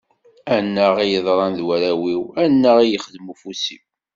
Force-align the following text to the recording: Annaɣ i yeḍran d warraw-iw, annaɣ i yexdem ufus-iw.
Annaɣ 0.55 0.95
i 1.03 1.05
yeḍran 1.11 1.53
d 1.57 1.59
warraw-iw, 1.65 2.21
annaɣ 2.43 2.77
i 2.79 2.85
yexdem 2.91 3.31
ufus-iw. 3.33 3.83